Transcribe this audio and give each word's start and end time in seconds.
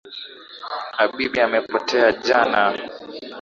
Habibi 0.97 1.39
amepotea 1.47 2.05
jana. 2.27 2.61